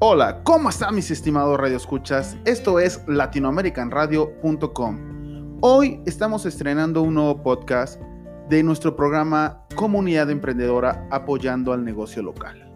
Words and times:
Hola, 0.00 0.44
¿cómo 0.44 0.68
están 0.68 0.94
mis 0.94 1.10
estimados 1.10 1.58
radioescuchas? 1.58 2.36
Esto 2.44 2.78
es 2.78 3.02
latinoamericanradio.com. 3.08 5.58
Hoy 5.60 6.00
estamos 6.06 6.46
estrenando 6.46 7.02
un 7.02 7.14
nuevo 7.14 7.42
podcast 7.42 8.00
de 8.48 8.62
nuestro 8.62 8.94
programa 8.94 9.66
Comunidad 9.74 10.30
Emprendedora 10.30 11.04
apoyando 11.10 11.72
al 11.72 11.84
negocio 11.84 12.22
local. 12.22 12.72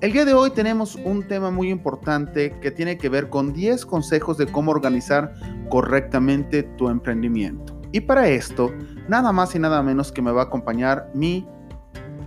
El 0.00 0.12
día 0.12 0.24
de 0.24 0.34
hoy 0.34 0.50
tenemos 0.50 0.96
un 0.96 1.28
tema 1.28 1.52
muy 1.52 1.70
importante 1.70 2.58
que 2.60 2.72
tiene 2.72 2.98
que 2.98 3.08
ver 3.08 3.30
con 3.30 3.52
10 3.52 3.86
consejos 3.86 4.36
de 4.36 4.48
cómo 4.48 4.72
organizar 4.72 5.32
correctamente 5.70 6.64
tu 6.64 6.88
emprendimiento. 6.88 7.80
Y 7.92 8.00
para 8.00 8.26
esto, 8.26 8.72
nada 9.08 9.30
más 9.30 9.54
y 9.54 9.60
nada 9.60 9.80
menos 9.84 10.10
que 10.10 10.22
me 10.22 10.32
va 10.32 10.42
a 10.42 10.46
acompañar 10.46 11.08
mi 11.14 11.46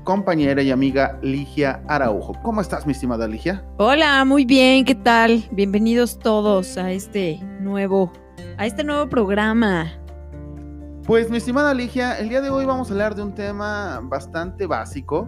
compañera 0.08 0.62
y 0.62 0.72
amiga 0.72 1.20
Ligia 1.22 1.84
Araujo. 1.86 2.34
¿Cómo 2.42 2.62
estás, 2.62 2.86
mi 2.86 2.94
estimada 2.94 3.28
Ligia? 3.28 3.66
Hola, 3.76 4.24
muy 4.24 4.46
bien, 4.46 4.86
¿qué 4.86 4.96
tal? 4.96 5.44
Bienvenidos 5.52 6.18
todos 6.18 6.78
a 6.78 6.94
este 6.94 7.42
nuevo, 7.60 8.14
a 8.58 8.66
este 8.66 8.86
nuevo 8.86 9.10
programa. 9.10 9.92
Pues, 11.06 11.30
mi 11.30 11.36
estimada 11.36 11.74
Ligia, 11.74 12.18
el 12.20 12.30
día 12.30 12.40
de 12.40 12.50
hoy 12.50 12.64
vamos 12.64 12.90
a 12.90 12.94
hablar 12.94 13.16
de 13.16 13.24
un 13.24 13.36
tema 13.36 14.00
bastante 14.02 14.66
básico 14.66 15.28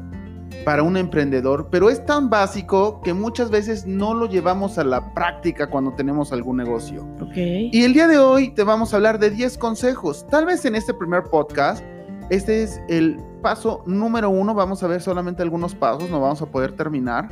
para 0.63 0.81
un 0.81 0.95
emprendedor, 0.95 1.67
pero 1.69 1.89
es 1.89 2.05
tan 2.05 2.29
básico 2.29 3.01
que 3.01 3.13
muchas 3.13 3.49
veces 3.49 3.85
no 3.85 4.13
lo 4.13 4.27
llevamos 4.27 4.77
a 4.77 4.85
la 4.85 5.13
práctica 5.13 5.69
cuando 5.69 5.91
tenemos 5.91 6.31
algún 6.31 6.55
negocio. 6.55 7.05
Ok. 7.19 7.35
Y 7.35 7.83
el 7.83 7.91
día 7.91 8.07
de 8.07 8.17
hoy 8.17 8.53
te 8.53 8.63
vamos 8.63 8.93
a 8.93 8.95
hablar 8.95 9.19
de 9.19 9.29
10 9.29 9.57
consejos. 9.57 10.25
Tal 10.29 10.45
vez 10.45 10.63
en 10.63 10.75
este 10.75 10.93
primer 10.93 11.23
podcast, 11.23 11.83
este 12.29 12.63
es 12.63 12.81
el 12.87 13.17
paso 13.41 13.83
número 13.85 14.29
uno, 14.29 14.53
vamos 14.53 14.83
a 14.83 14.87
ver 14.87 15.01
solamente 15.01 15.41
algunos 15.41 15.75
pasos, 15.75 16.09
no 16.09 16.19
vamos 16.19 16.41
a 16.41 16.45
poder 16.45 16.73
terminar, 16.73 17.29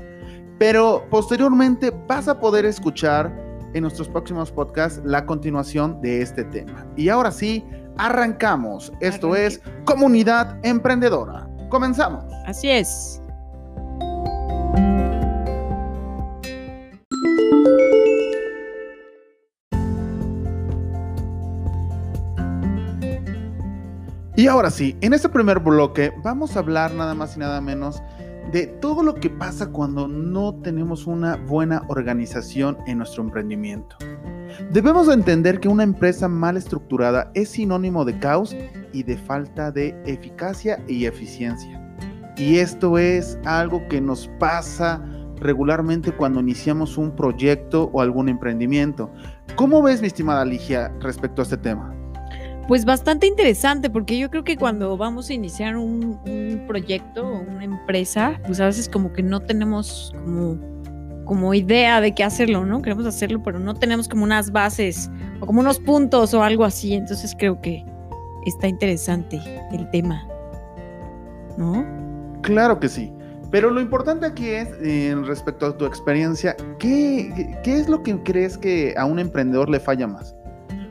pero 0.58 1.04
posteriormente 1.10 1.92
vas 2.08 2.28
a 2.28 2.40
poder 2.40 2.66
escuchar 2.66 3.32
en 3.74 3.82
nuestros 3.82 4.08
próximos 4.08 4.52
podcasts 4.52 5.02
la 5.06 5.26
continuación 5.26 6.02
de 6.02 6.22
este 6.22 6.44
tema. 6.46 6.86
Y 6.96 7.10
ahora 7.10 7.32
sí, 7.32 7.66
arrancamos. 7.98 8.92
Esto 9.02 9.34
Arranque. 9.34 9.46
es 9.48 9.62
Comunidad 9.86 10.58
Emprendedora. 10.64 11.48
Comenzamos. 11.70 12.24
Así 12.46 12.70
es. 12.70 13.22
Y 24.48 24.50
ahora 24.50 24.72
sí, 24.72 24.96
en 25.02 25.14
este 25.14 25.28
primer 25.28 25.60
bloque 25.60 26.14
vamos 26.24 26.56
a 26.56 26.60
hablar 26.60 26.94
nada 26.94 27.14
más 27.14 27.36
y 27.36 27.40
nada 27.40 27.60
menos 27.60 28.02
de 28.54 28.66
todo 28.66 29.04
lo 29.04 29.16
que 29.16 29.30
pasa 29.30 29.74
cuando 29.74 30.08
no 30.08 30.56
tenemos 30.62 31.06
una 31.06 31.36
buena 31.36 31.84
organización 31.90 32.78
en 32.88 33.00
nuestro 33.00 33.24
emprendimiento. 33.24 33.98
Debemos 34.72 35.08
de 35.08 35.16
entender 35.16 35.60
que 35.60 35.68
una 35.68 35.84
empresa 35.84 36.30
mal 36.30 36.56
estructurada 36.56 37.30
es 37.34 37.50
sinónimo 37.50 38.06
de 38.06 38.20
caos 38.20 38.56
y 38.94 39.04
de 39.04 39.18
falta 39.18 39.70
de 39.70 39.94
eficacia 40.06 40.82
y 40.88 41.08
eficiencia. 41.08 41.84
Y 42.38 42.60
esto 42.60 42.98
es 42.98 43.38
algo 43.44 43.86
que 43.90 44.00
nos 44.00 44.30
pasa 44.40 45.04
regularmente 45.42 46.14
cuando 46.14 46.40
iniciamos 46.40 46.98
un 46.98 47.14
proyecto 47.14 47.90
o 47.92 48.00
algún 48.00 48.30
emprendimiento. 48.30 49.12
¿Cómo 49.58 49.82
ves, 49.82 50.00
mi 50.00 50.08
estimada 50.08 50.46
Ligia, 50.46 50.88
respecto 51.02 51.42
a 51.42 51.44
este 51.44 51.58
tema? 51.58 51.97
Pues 52.68 52.84
bastante 52.84 53.28
interesante, 53.28 53.90
porque 53.90 54.18
yo 54.18 54.30
creo 54.30 54.44
que 54.44 54.58
cuando 54.58 54.98
vamos 54.98 55.30
a 55.30 55.34
iniciar 55.34 55.78
un, 55.78 56.20
proyecto 56.68 57.26
o 57.26 57.40
una 57.40 57.64
empresa, 57.64 58.42
pues 58.46 58.60
a 58.60 58.66
veces 58.66 58.90
como 58.90 59.14
que 59.14 59.24
no 59.24 59.40
tenemos 59.40 60.14
como, 60.14 60.60
como 61.24 61.54
idea 61.54 62.02
de 62.02 62.14
qué 62.14 62.26
hacerlo, 62.26 62.66
¿no? 62.66 62.82
Queremos 62.82 63.06
hacerlo, 63.06 63.42
pero 63.42 63.58
no 63.58 63.74
tenemos 63.74 64.10
como 64.10 64.26
unas 64.26 64.52
bases 64.52 65.10
o 65.40 65.46
como 65.46 65.62
unos 65.62 65.80
puntos 65.80 66.34
o 66.34 66.44
algo 66.44 66.66
así. 66.66 66.94
Entonces 66.94 67.34
creo 67.40 67.62
que 67.62 67.86
está 68.46 68.68
interesante 68.68 69.40
el 69.72 69.90
tema, 69.92 70.28
¿no? 71.58 71.86
Claro 72.42 72.82
que 72.82 72.90
sí. 72.90 73.14
Pero 73.50 73.70
lo 73.70 73.80
importante 73.80 74.26
aquí 74.26 74.50
es, 74.50 74.68
eh, 74.82 75.16
respecto 75.26 75.68
a 75.68 75.78
tu 75.78 75.86
experiencia, 75.86 76.54
¿qué, 76.80 77.58
¿qué 77.64 77.80
es 77.80 77.88
lo 77.88 78.04
que 78.04 78.22
crees 78.24 78.58
que 78.58 78.94
a 78.98 79.06
un 79.06 79.20
emprendedor 79.20 79.70
le 79.70 79.80
falla 79.80 80.06
más? 80.06 80.36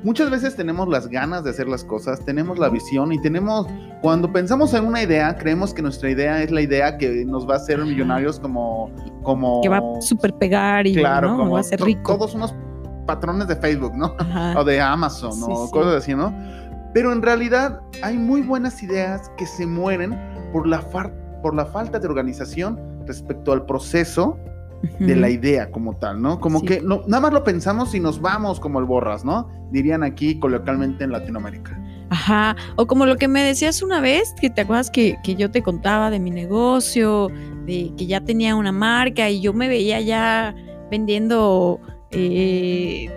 Muchas 0.07 0.31
veces 0.31 0.55
tenemos 0.55 0.87
las 0.89 1.09
ganas 1.09 1.43
de 1.43 1.51
hacer 1.51 1.67
las 1.67 1.83
cosas, 1.83 2.25
tenemos 2.25 2.61
la 2.61 2.69
visión 2.69 3.13
y 3.13 3.21
tenemos, 3.21 3.67
cuando 4.03 4.33
pensamos 4.33 4.73
en 4.73 4.85
una 4.85 5.03
idea, 5.03 5.37
creemos 5.37 5.75
que 5.75 5.83
nuestra 5.83 6.09
idea 6.09 6.41
es 6.45 6.53
la 6.53 6.61
idea 6.61 6.97
que 6.97 7.25
nos 7.27 7.45
va 7.45 7.55
a 7.55 7.57
hacer 7.57 7.85
millonarios 7.85 8.39
como... 8.39 8.89
como 9.25 9.61
Que 9.63 9.69
va 9.69 9.79
a 9.79 10.01
super 10.01 10.33
pegar 10.35 10.87
y 10.87 10.95
claro, 10.95 11.33
¿no? 11.33 11.37
como 11.39 11.51
va 11.55 11.61
a 11.61 11.65
ser 11.65 11.81
to- 11.81 11.87
rico. 11.87 12.17
todos 12.17 12.37
unos 12.37 12.55
patrones 13.05 13.49
de 13.49 13.57
Facebook, 13.57 13.95
¿no? 13.97 14.15
Ajá. 14.21 14.55
o 14.61 14.63
de 14.63 14.81
Amazon 14.81 15.33
Sí, 15.33 15.43
o 15.49 15.67
sí. 15.67 15.73
cosas 15.73 15.95
así, 15.97 16.15
¿no? 16.15 16.33
Pero 16.95 17.13
en 17.13 17.21
realidad 17.21 17.81
hay 18.05 18.17
muy 18.17 18.43
buenas 18.43 18.81
ideas 18.85 19.29
que 19.37 19.45
se 19.45 19.67
mueren 19.67 20.17
por 20.53 20.69
la, 20.69 20.83
far- 20.83 21.13
por 21.43 21.53
la 21.57 21.67
falta 21.67 21.99
de 21.99 22.07
organización 22.07 22.79
respecto 23.07 23.51
al 23.53 23.67
proceso 23.67 24.39
de 24.99 25.17
la 25.17 25.31
idea 25.31 25.71
como 25.71 25.97
tal, 25.97 26.21
¿no? 26.23 26.41
Como 26.41 26.61
Sí. 26.61 26.67
que 26.67 26.81
no, 26.81 27.03
nada 27.07 27.21
más 27.21 27.33
lo 27.33 27.45
pensamos 27.45 27.95
y 27.95 28.01
nos 28.01 28.21
vamos 28.21 28.61
como 28.61 28.79
el 28.79 28.85
borras, 28.85 29.25
¿no? 29.25 29.49
Dirían 29.71 30.03
aquí 30.03 30.39
coloquialmente 30.39 31.05
en 31.05 31.13
Latinoamérica. 31.13 31.81
Ajá, 32.09 32.55
o 32.77 32.87
como 32.87 33.05
lo 33.05 33.17
que 33.17 33.27
me 33.27 33.43
decías 33.43 33.83
una 33.83 34.01
vez, 34.01 34.33
que 34.41 34.49
te 34.49 34.61
acuerdas 34.61 34.91
que, 34.91 35.17
que 35.25 35.35
yo 35.35 35.51
te 35.51 35.63
contaba 35.63 36.09
de 36.11 36.21
mi 36.21 36.31
negocio, 36.31 37.29
de 37.67 37.93
que 37.97 38.07
ya 38.07 38.21
tenía 38.21 38.55
una 38.55 38.71
marca 38.71 39.29
y 39.29 39.41
yo 39.41 39.53
me 39.53 39.67
veía 39.69 40.01
ya 40.01 40.55
vendiendo 40.89 41.81
eh, 42.13 43.11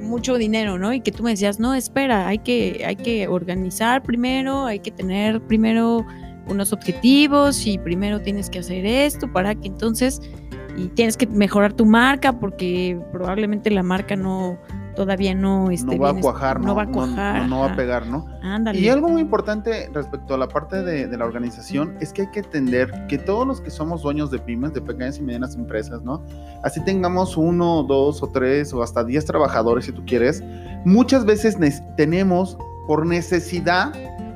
mucho 0.00 0.36
dinero, 0.38 0.76
¿no? 0.76 0.92
Y 0.92 1.00
que 1.00 1.12
tú 1.12 1.22
me 1.22 1.30
decías, 1.30 1.60
no, 1.60 1.74
espera, 1.74 2.26
hay 2.26 2.38
que, 2.38 2.82
hay 2.84 2.96
que 2.96 3.28
organizar 3.28 4.02
primero, 4.02 4.64
hay 4.66 4.80
que 4.80 4.90
tener 4.90 5.40
primero 5.42 6.04
unos 6.48 6.72
objetivos 6.72 7.64
y 7.66 7.78
primero 7.78 8.20
tienes 8.20 8.50
que 8.50 8.58
hacer 8.58 8.84
esto 8.84 9.32
para 9.32 9.54
que 9.54 9.68
entonces 9.68 10.20
y 10.76 10.88
tienes 10.88 11.16
que 11.16 11.26
mejorar 11.26 11.72
tu 11.72 11.84
marca 11.86 12.32
porque 12.32 13.00
probablemente 13.12 13.70
la 13.70 13.82
marca 13.82 14.16
no 14.16 14.58
todavía 14.94 15.34
no 15.34 15.70
esté 15.70 15.96
no 15.96 16.02
va 16.02 16.10
a 16.10 16.14
cuajar, 16.14 16.60
¿no? 16.60 16.66
no 16.68 16.74
va 16.74 16.82
a 16.82 16.86
cuajar, 16.86 17.42
No, 17.42 17.48
no 17.48 17.60
va 17.60 17.72
a 17.72 17.76
pegar, 17.76 18.06
¿no? 18.06 18.26
Ándale. 18.42 18.78
Y 18.78 18.88
algo 18.88 19.08
muy 19.08 19.22
importante 19.22 19.90
respecto 19.92 20.34
a 20.34 20.38
la 20.38 20.48
parte 20.48 20.82
de, 20.82 21.06
de 21.06 21.16
la 21.16 21.24
organización 21.24 21.96
es 22.00 22.12
que 22.12 22.22
hay 22.22 22.30
que 22.30 22.40
entender 22.40 23.06
que 23.08 23.18
todos 23.18 23.46
los 23.46 23.60
que 23.60 23.70
somos 23.70 24.02
dueños 24.02 24.30
de 24.30 24.38
pymes, 24.38 24.72
de 24.74 24.82
pequeñas 24.82 25.18
y 25.18 25.22
medianas 25.22 25.54
empresas, 25.54 26.02
¿no? 26.02 26.22
Así 26.62 26.82
tengamos 26.84 27.36
uno, 27.36 27.82
dos 27.84 28.22
o 28.22 28.28
tres 28.28 28.72
o 28.72 28.82
hasta 28.82 29.04
diez 29.04 29.24
trabajadores 29.24 29.86
si 29.86 29.92
tú 29.92 30.04
quieres, 30.04 30.42
muchas 30.84 31.24
veces 31.24 31.56
tenemos 31.96 32.58
por 32.86 33.06
necesidad 33.06 33.92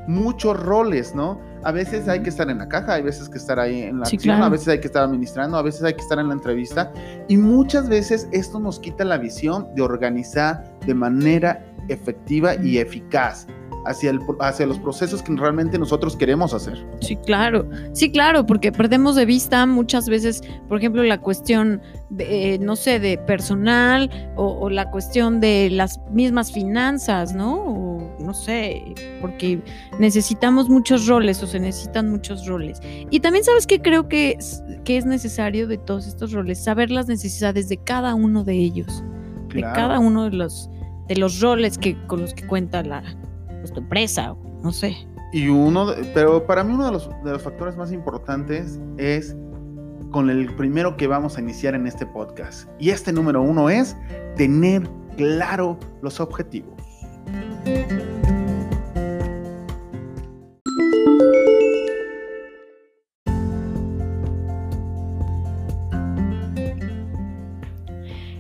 muchos 0.07 0.59
roles, 0.59 1.15
¿no? 1.15 1.41
A 1.67 1.73
veces 1.73 2.07
hay 2.07 2.23
que 2.23 2.29
estar 2.29 2.49
en 2.49 2.59
la 2.59 2.69
caja, 2.69 2.95
hay 2.95 3.03
veces 3.03 3.29
que 3.29 3.39
estar 3.39 3.59
ahí 3.59 3.83
en 3.83 3.99
la 3.99 4.07
Sí, 4.07 4.15
acción, 4.15 4.41
a 4.41 4.49
veces 4.49 4.69
hay 4.69 4.79
que 4.79 4.87
estar 4.87 5.03
administrando, 5.03 5.59
a 5.59 5.63
veces 5.63 5.83
hay 5.83 5.95
que 5.95 6.01
estar 6.01 6.17
en 6.21 6.29
la 6.29 6.35
entrevista. 6.35 6.93
Y 7.27 7.37
muchas 7.37 7.89
veces 7.89 8.29
esto 8.31 8.61
nos 8.61 8.79
quita 8.79 9.05
la 9.05 9.19
visión 9.19 9.67
de 9.75 9.83
organizar 9.83 10.63
de 10.87 10.95
manera 10.95 11.67
efectiva 11.89 12.55
y 12.55 12.79
eficaz 12.79 13.49
hacia, 13.87 14.11
el, 14.11 14.21
hacia 14.41 14.67
los 14.67 14.79
procesos 14.79 15.23
que 15.23 15.35
realmente 15.35 15.79
nosotros 15.79 16.17
queremos 16.17 16.53
hacer. 16.53 16.85
Sí, 17.01 17.17
claro. 17.17 17.69
Sí, 17.93 18.11
claro, 18.11 18.47
porque 18.47 18.73
perdemos 18.73 19.17
de 19.17 19.25
vista 19.25 19.65
muchas 19.67 20.09
veces, 20.09 20.43
por 20.69 20.79
ejemplo, 20.79 21.03
la 21.03 21.21
cuestión, 21.21 21.81
de, 22.11 22.55
eh, 22.55 22.59
no 22.59 22.77
sé, 22.77 23.01
de 23.01 23.19
personal 23.19 24.11
o, 24.37 24.47
o 24.61 24.71
la 24.71 24.91
cuestión 24.91 25.41
de 25.41 25.71
las 25.71 26.01
mismas 26.11 26.53
finanzas, 26.53 27.35
¿no? 27.35 27.55
O 27.55 27.97
no 28.19 28.35
sé, 28.35 28.95
porque 29.21 29.63
necesitamos 29.99 30.69
muchos 30.69 31.07
roles 31.07 31.43
o 31.43 31.47
se 31.47 31.61
necesitan 31.61 32.11
muchos 32.11 32.47
roles. 32.47 32.81
Y 33.11 33.21
también 33.21 33.45
sabes 33.45 33.67
que 33.67 33.81
creo 33.81 34.09
que 34.09 34.33
es, 34.39 34.63
que 34.85 34.97
es 34.97 35.07
necesario 35.07 35.67
de 35.69 35.79
todos 35.79 36.07
estos 36.07 36.33
roles, 36.33 36.63
saber 36.63 36.91
las 36.91 37.07
necesidades 37.07 37.69
de 37.69 37.79
cada 37.79 38.15
uno 38.15 38.45
de 38.45 38.55
ellos, 38.55 39.05
de 39.55 39.63
cada 39.63 39.99
uno 39.99 40.25
de 40.25 40.37
los, 40.37 40.71
de 41.09 41.17
los 41.17 41.41
roles 41.41 41.79
que, 41.79 41.97
con 42.07 42.21
los 42.21 42.35
que 42.35 42.47
cuenta 42.47 42.83
la, 42.83 43.03
pues, 43.61 43.73
tu 43.73 43.81
empresa, 43.81 44.33
o 44.33 44.39
no 44.63 44.73
sé. 44.73 44.97
Y 45.33 45.49
uno, 45.49 45.87
de- 45.87 46.05
pero 46.15 46.47
para 46.47 46.63
mí 46.65 46.73
uno 46.73 46.87
de 46.87 46.93
los, 46.93 47.09
de 47.25 47.33
los 47.33 47.43
factores 47.43 47.77
más 47.77 47.93
importantes 47.93 48.81
es 48.97 49.37
con 50.13 50.31
el 50.31 50.55
primero 50.55 50.97
que 50.97 51.07
vamos 51.07 51.37
a 51.37 51.41
iniciar 51.41 51.75
en 51.75 51.87
este 51.87 52.07
podcast. 52.07 52.69
Y 52.79 52.91
este 52.91 53.13
número 53.13 53.43
uno 53.43 53.69
es 53.69 53.97
tener 54.37 54.89
claro 55.17 55.79
los 56.01 56.21
objetivos. 56.21 56.75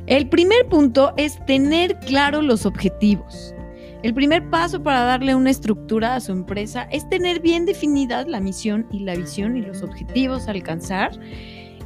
El 0.06 0.28
primer 0.28 0.68
punto 0.68 1.12
es 1.16 1.44
tener 1.46 1.98
claro 2.00 2.40
los 2.40 2.64
objetivos. 2.64 3.55
El 4.02 4.14
primer 4.14 4.48
paso 4.50 4.82
para 4.82 5.02
darle 5.02 5.34
una 5.34 5.50
estructura 5.50 6.14
a 6.14 6.20
su 6.20 6.32
empresa 6.32 6.86
es 6.92 7.08
tener 7.08 7.40
bien 7.40 7.64
definidas 7.66 8.28
la 8.28 8.40
misión 8.40 8.86
y 8.90 9.00
la 9.00 9.14
visión 9.14 9.56
y 9.56 9.62
los 9.62 9.82
objetivos 9.82 10.48
a 10.48 10.52
alcanzar. 10.52 11.18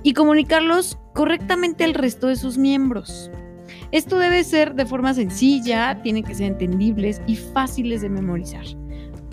y 0.02 0.14
comunicarlos 0.14 0.98
correctamente 1.12 1.84
al 1.84 1.92
resto 1.92 2.28
de 2.28 2.36
sus 2.36 2.56
miembros. 2.56 3.30
Esto 3.92 4.18
debe 4.18 4.44
ser 4.44 4.74
de 4.74 4.86
forma 4.86 5.12
sencilla, 5.12 6.00
tienen 6.02 6.24
que 6.24 6.34
ser 6.34 6.46
entendibles 6.46 7.20
y 7.26 7.36
fáciles 7.36 8.00
de 8.00 8.08
memorizar. 8.08 8.64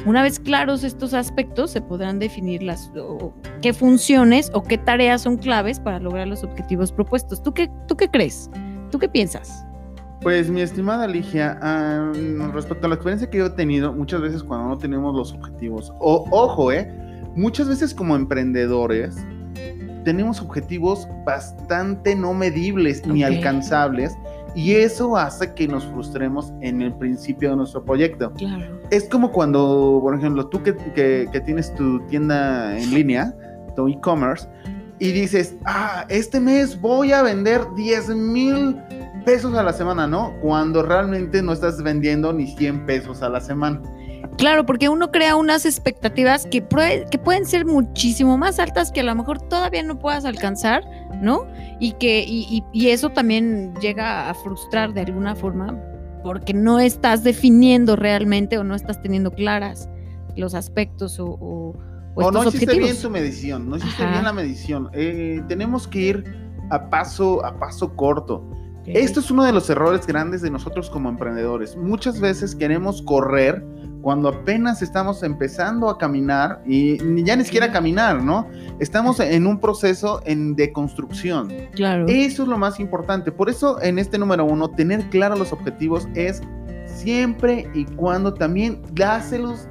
Una 0.06 0.24
vez 0.24 0.40
claros 0.40 0.84
estos 0.84 1.14
aspectos, 1.14 1.72
se 1.72 1.82
podrán 1.82 2.20
definir 2.20 2.64
las 2.64 2.92
qué 3.62 3.74
funciones 3.74 4.52
o 4.54 4.64
qué 4.64 4.78
tareas 4.78 5.22
son 5.22 5.38
claves 5.38 5.80
para 5.80 6.00
lograr 6.00 6.28
los 6.28 6.44
objetivos 6.44 6.92
propuestos. 6.92 7.42
¿Tú 7.42 7.54
qué, 7.54 7.70
tú 7.88 7.96
qué 7.96 8.10
crees? 8.10 8.50
¿Tú 8.92 9.00
qué 9.00 9.10
piensas? 9.10 9.67
Pues 10.22 10.50
mi 10.50 10.62
estimada 10.62 11.08
Ligia, 11.08 11.60
respecto 12.54 12.88
a 12.88 12.90
la 12.90 12.96
experiencia 12.96 13.30
que 13.30 13.38
yo 13.38 13.46
he 13.46 13.50
tenido, 13.52 13.94
muchas 13.94 14.22
veces 14.22 14.44
cuando 14.44 14.70
no 14.70 14.78
tenemos 14.78 15.16
los 15.16 15.34
objetivos, 15.34 15.94
o 16.00 16.28
ojo, 16.32 16.72
eh, 16.72 16.92
muchas 17.36 17.70
veces 17.70 17.94
como 17.94 18.16
emprendedores 18.16 19.16
tenemos 20.08 20.42
objetivos 20.42 21.06
bastante 21.26 22.16
no 22.16 22.34
medibles 22.34 23.06
ni 23.06 23.24
alcanzables 23.24 24.18
y 24.56 24.76
eso 24.76 25.18
hace 25.18 25.54
que 25.54 25.68
nos 25.68 25.86
frustremos 25.88 26.54
en 26.62 26.82
el 26.82 26.94
principio 26.94 27.50
de 27.50 27.58
nuestro 27.58 27.84
proyecto. 27.84 28.32
Claro. 28.36 28.80
Es 28.90 29.08
como 29.10 29.34
cuando, 29.34 30.00
por 30.02 30.16
ejemplo, 30.16 30.48
tú 30.48 30.64
que, 30.64 30.76
que, 30.96 31.42
tienes 31.42 31.76
tu 31.76 32.00
tienda 32.08 32.78
en 32.80 32.90
línea, 32.92 33.36
tu 33.76 33.90
e-commerce, 33.90 34.48
y 35.00 35.12
dices, 35.12 35.58
ah, 35.66 36.06
este 36.08 36.40
mes 36.40 36.80
voy 36.80 37.12
a 37.12 37.22
vender 37.22 37.62
10 37.76 38.16
mil 38.16 38.78
pesos 39.28 39.54
a 39.56 39.62
la 39.62 39.74
semana, 39.74 40.08
¿no? 40.08 40.34
Cuando 40.42 40.84
realmente 40.84 41.42
no 41.42 41.52
estás 41.52 41.84
vendiendo 41.84 42.32
ni 42.32 42.48
100 42.48 42.86
pesos 42.86 43.22
a 43.22 43.28
la 43.28 43.42
semana. 43.42 43.82
Claro, 44.38 44.66
porque 44.66 44.88
uno 44.88 45.12
crea 45.12 45.36
unas 45.36 45.66
expectativas 45.66 46.46
que, 46.46 46.66
que 47.12 47.18
pueden 47.20 47.46
ser 47.46 47.66
muchísimo 47.66 48.38
más 48.38 48.58
altas 48.58 48.90
que 48.90 49.02
a 49.02 49.04
lo 49.04 49.14
mejor 49.16 49.42
todavía 49.42 49.84
no 49.84 50.00
puedas 50.00 50.24
alcanzar, 50.24 50.86
¿no? 51.22 51.46
y 51.80 51.92
que 51.94 52.24
y, 52.26 52.64
y, 52.72 52.88
eso 52.88 53.10
también 53.10 53.74
llega 53.82 54.30
a 54.30 54.34
frustrar 54.34 54.94
de 54.94 55.02
alguna 55.02 55.36
forma 55.36 55.78
porque 56.24 56.54
no 56.54 56.80
estás 56.80 57.24
definiendo 57.24 57.98
realmente 57.98 58.58
o 58.58 58.64
no 58.64 58.76
estás 58.76 59.02
teniendo 59.02 59.32
claras 59.32 59.90
los 60.38 60.54
aspectos 60.54 61.20
o, 61.20 61.28
o, 61.28 61.76
o, 62.16 62.32
no 62.32 62.48
hiciste 62.48 62.80
bien 62.80 62.96
tu 63.00 63.10
medición, 63.10 63.70
no 63.70 63.76
hiciste 63.76 64.06
bien 64.06 64.24
la 64.24 64.34
medición. 64.34 64.90
Eh, 64.94 65.44
tenemos 65.48 65.88
que 65.88 66.00
ir 66.00 66.24
a 66.70 66.90
paso 66.90 67.46
a 67.46 67.60
paso 67.60 67.94
corto. 67.94 68.44
Esto 68.88 69.20
es 69.20 69.30
uno 69.30 69.44
de 69.44 69.52
los 69.52 69.70
errores 69.70 70.08
grandes 70.08 70.42
de 70.42 70.50
nosotros 70.50 70.90
como 70.90 71.10
emprendedores. 71.10 71.76
Muchas 71.76 72.20
veces 72.20 72.56
queremos 72.56 73.02
correr 73.02 73.64
cuando 74.02 74.30
apenas 74.30 74.82
estamos 74.82 75.24
empezando 75.24 75.90
a 75.90 75.98
caminar 75.98 76.62
y 76.66 76.98
ya 77.24 77.36
ni 77.36 77.44
siquiera 77.44 77.72
caminar, 77.72 78.24
¿no? 78.24 78.48
Estamos 78.80 79.20
en 79.20 79.46
un 79.46 79.60
proceso 79.60 80.22
en, 80.26 80.56
de 80.56 80.72
construcción. 80.72 81.52
Claro. 81.74 82.06
Eso 82.08 82.44
es 82.44 82.50
lo 82.50 82.58
más 82.58 82.80
importante. 82.80 83.32
Por 83.32 83.50
eso 83.50 83.82
en 83.82 84.00
este 84.00 84.18
número 84.18 84.46
uno, 84.46 84.70
tener 84.70 85.10
claros 85.10 85.38
los 85.38 85.52
objetivos 85.52 86.08
es 86.16 86.42
siempre 86.86 87.70
y 87.74 87.84
cuando 87.84 88.34
también 88.34 88.82
dáselos 88.94 89.68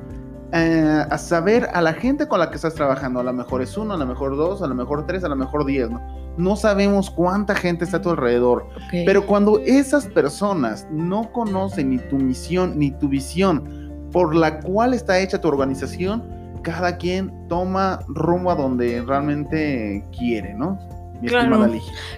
eh, 0.52 1.04
a 1.10 1.18
saber 1.18 1.68
a 1.72 1.80
la 1.80 1.92
gente 1.94 2.28
con 2.28 2.38
la 2.38 2.50
que 2.50 2.56
estás 2.56 2.74
trabajando. 2.74 3.20
A 3.20 3.24
lo 3.24 3.32
mejor 3.32 3.62
es 3.62 3.76
uno, 3.76 3.94
a 3.94 3.96
lo 3.96 4.06
mejor 4.06 4.36
dos, 4.36 4.60
a 4.62 4.66
lo 4.66 4.74
mejor 4.74 5.06
tres, 5.06 5.24
a 5.24 5.28
lo 5.28 5.36
mejor 5.36 5.64
diez, 5.64 5.90
¿no? 5.90 6.00
No 6.36 6.56
sabemos 6.56 7.10
cuánta 7.10 7.54
gente 7.54 7.84
está 7.84 7.98
a 7.98 8.02
tu 8.02 8.10
alrededor. 8.10 8.68
Pero 8.90 9.26
cuando 9.26 9.58
esas 9.60 10.06
personas 10.06 10.86
no 10.90 11.32
conocen 11.32 11.90
ni 11.90 11.98
tu 11.98 12.16
misión 12.16 12.78
ni 12.78 12.90
tu 12.90 13.08
visión, 13.08 14.08
por 14.12 14.34
la 14.34 14.60
cual 14.60 14.94
está 14.94 15.18
hecha 15.20 15.40
tu 15.40 15.48
organización, 15.48 16.24
cada 16.62 16.96
quien 16.96 17.32
toma 17.48 18.00
rumbo 18.08 18.50
a 18.50 18.54
donde 18.54 19.02
realmente 19.02 20.04
quiere, 20.16 20.54
¿no? 20.54 20.78
claro, 21.24 21.70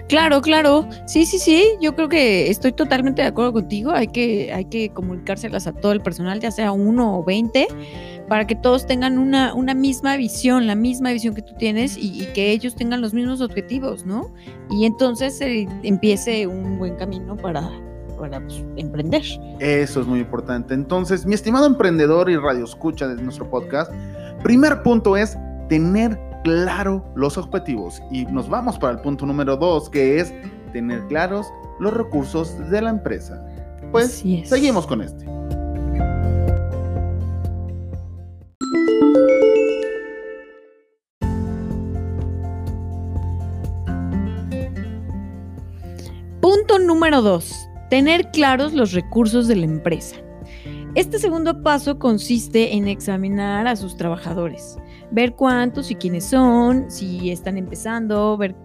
claro, 0.07 0.41
claro. 0.41 0.89
Sí, 1.05 1.25
sí, 1.25 1.39
sí. 1.39 1.65
Yo 1.81 1.95
creo 1.95 2.09
que 2.09 2.49
estoy 2.49 2.71
totalmente 2.71 3.21
de 3.21 3.27
acuerdo 3.29 3.53
contigo. 3.53 3.91
Hay 3.91 4.07
que, 4.07 4.51
hay 4.53 4.65
que 4.65 4.89
comunicárselas 4.89 5.67
a 5.67 5.73
todo 5.73 5.91
el 5.91 6.01
personal, 6.01 6.39
ya 6.39 6.51
sea 6.51 6.71
uno 6.71 7.19
o 7.19 7.23
veinte, 7.23 7.67
para 8.29 8.45
que 8.45 8.55
todos 8.55 8.85
tengan 8.85 9.17
una, 9.17 9.53
una 9.55 9.73
misma 9.73 10.15
visión, 10.15 10.67
la 10.67 10.75
misma 10.75 11.11
visión 11.11 11.33
que 11.33 11.41
tú 11.41 11.55
tienes 11.57 11.97
y, 11.97 12.27
que 12.33 12.51
ellos 12.51 12.75
tengan 12.75 13.01
los 13.01 13.13
mismos 13.13 13.41
objetivos, 13.41 14.05
¿no? 14.05 14.31
Y 14.69 14.85
entonces 14.85 15.41
eh, 15.41 15.67
empiece 15.81 16.45
un 16.45 16.77
buen 16.77 16.95
camino 16.95 17.35
para, 17.35 17.69
para 18.19 18.39
pues, 18.39 18.63
emprender. 18.77 19.23
Eso 19.59 20.01
es 20.01 20.07
muy 20.07 20.19
importante. 20.19 20.75
Entonces, 20.75 21.25
mi 21.25 21.33
estimado 21.33 21.65
emprendedor 21.65 22.29
y 22.29 22.37
radio 22.37 22.65
escucha 22.65 23.07
de 23.07 23.21
nuestro 23.21 23.49
podcast, 23.49 23.91
primer 24.43 24.83
punto 24.83 25.17
es 25.17 25.35
tener 25.67 26.17
claro 26.43 27.03
los 27.15 27.35
objetivos. 27.35 27.99
Y 28.11 28.25
nos 28.25 28.47
vamos 28.47 28.77
para 28.77 28.93
el 28.93 28.99
punto 28.99 29.25
número 29.25 29.57
dos, 29.57 29.89
que 29.89 30.19
es 30.19 30.31
tener 30.71 31.03
claros 31.07 31.47
los 31.79 31.93
recursos 31.93 32.57
de 32.69 32.79
la 32.79 32.91
empresa. 32.91 33.43
Pues 33.91 34.23
seguimos 34.45 34.85
con 34.85 35.01
este. 35.01 35.38
Número 46.89 47.21
dos 47.21 47.69
Tener 47.91 48.31
claros 48.31 48.73
los 48.73 48.93
recursos 48.93 49.47
de 49.47 49.55
la 49.55 49.65
empresa. 49.65 50.15
Este 50.95 51.19
segundo 51.19 51.61
paso 51.61 51.97
consiste 51.97 52.75
en 52.75 52.87
examinar 52.87 53.67
a 53.67 53.75
sus 53.75 53.95
trabajadores, 53.95 54.77
ver 55.11 55.35
cuántos 55.35 55.89
y 55.89 55.95
quiénes 55.95 56.25
son, 56.25 56.89
si 56.89 57.31
están 57.31 57.57
empezando, 57.57 58.37
ver, 58.37 58.55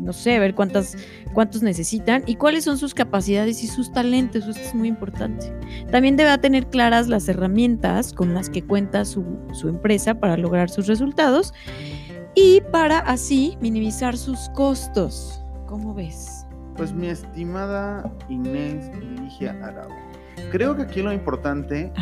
no 0.00 0.12
sé, 0.12 0.38
ver 0.40 0.56
cuántas, 0.56 0.96
cuántos 1.34 1.62
necesitan 1.62 2.24
y 2.26 2.34
cuáles 2.34 2.64
son 2.64 2.78
sus 2.78 2.94
capacidades 2.94 3.62
y 3.62 3.68
sus 3.68 3.92
talentos. 3.92 4.46
Esto 4.46 4.60
es 4.60 4.74
muy 4.74 4.88
importante. 4.88 5.52
También 5.90 6.16
debe 6.16 6.36
tener 6.38 6.66
claras 6.68 7.06
las 7.06 7.28
herramientas 7.28 8.12
con 8.12 8.34
las 8.34 8.50
que 8.50 8.62
cuenta 8.62 9.04
su, 9.04 9.24
su 9.52 9.68
empresa 9.68 10.14
para 10.14 10.36
lograr 10.36 10.68
sus 10.68 10.88
resultados 10.88 11.54
y 12.34 12.60
para 12.72 12.98
así 13.00 13.56
minimizar 13.60 14.16
sus 14.16 14.48
costos. 14.50 15.42
¿Cómo 15.66 15.94
ves? 15.94 16.47
Pues 16.78 16.94
mi 16.94 17.08
estimada 17.08 18.08
Inés 18.28 18.88
Ligia 19.20 19.50
Arau, 19.64 19.88
creo 20.52 20.76
que 20.76 20.82
aquí 20.82 21.02
lo 21.02 21.12
importante 21.12 21.92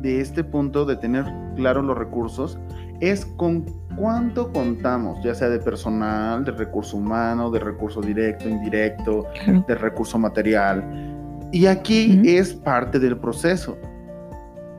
de 0.00 0.20
este 0.20 0.42
punto 0.42 0.84
de 0.84 0.96
tener 0.96 1.24
claros 1.54 1.84
los 1.84 1.96
recursos 1.96 2.58
es 3.00 3.24
con 3.24 3.64
cuánto 3.96 4.52
contamos, 4.52 5.22
ya 5.22 5.36
sea 5.36 5.48
de 5.50 5.60
personal, 5.60 6.44
de 6.44 6.50
recurso 6.50 6.96
humano, 6.96 7.48
de 7.52 7.60
recurso 7.60 8.00
directo, 8.00 8.48
indirecto, 8.48 9.24
de 9.68 9.74
recurso 9.76 10.18
material. 10.18 10.82
Y 11.52 11.66
aquí 11.66 12.20
es 12.24 12.54
parte 12.54 12.98
del 12.98 13.16
proceso. 13.16 13.78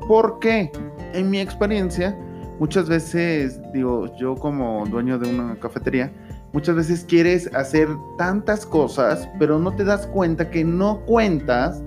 ¿Por 0.05 0.39
qué? 0.39 0.69
En 1.13 1.29
mi 1.29 1.39
experiencia, 1.39 2.13
muchas 2.59 2.89
veces, 2.89 3.61
digo, 3.71 4.13
yo 4.17 4.35
como 4.35 4.85
dueño 4.85 5.17
de 5.17 5.29
una 5.33 5.55
cafetería, 5.55 6.11
Muchas 6.55 6.77
veces 6.77 7.03
quieres 7.05 7.53
hacer 7.53 7.89
tantas 8.17 8.65
cosas, 8.65 9.27
pero 9.37 9.59
no 9.59 9.75
te 9.75 9.83
das 9.83 10.07
cuenta 10.07 10.49
que 10.49 10.63
no 10.63 11.01
cuentas, 11.01 11.83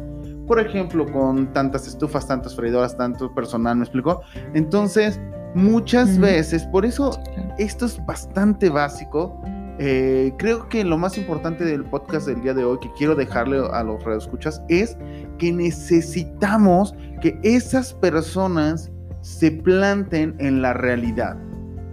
por 0.46 0.60
ejemplo, 0.60 1.10
con 1.10 1.50
tantas 1.54 1.86
estufas, 1.86 2.28
tantas 2.28 2.54
freidoras, 2.54 2.94
tanto 2.94 3.34
personal, 3.34 3.78
¿me 3.78 3.84
explico? 3.84 4.20
Entonces, 4.52 5.18
muchas 5.54 6.18
veces, 6.18 6.66
por 6.66 6.84
eso 6.84 7.18
esto 7.56 7.86
es 7.86 7.98
bastante 8.04 8.68
básico. 8.68 9.40
Eh, 9.78 10.34
creo 10.36 10.68
que 10.68 10.84
lo 10.84 10.98
más 10.98 11.16
importante 11.16 11.64
del 11.64 11.86
podcast 11.86 12.26
del 12.26 12.42
día 12.42 12.52
de 12.52 12.64
hoy 12.64 12.78
que 12.78 12.92
quiero 12.92 13.14
dejarle 13.14 13.66
a 13.72 13.82
los 13.82 14.04
radioescuchas 14.04 14.60
es 14.68 14.98
que 15.38 15.50
necesitamos 15.50 16.94
que 17.22 17.40
esas 17.42 17.94
personas 17.94 18.90
se 19.22 19.50
planten 19.50 20.36
en 20.38 20.60
la 20.60 20.74
realidad 20.74 21.38